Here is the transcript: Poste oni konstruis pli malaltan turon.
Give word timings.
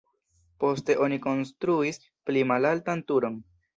Poste 0.63 0.95
oni 1.07 1.19
konstruis 1.27 2.01
pli 2.31 2.43
malaltan 2.53 3.05
turon. 3.13 3.37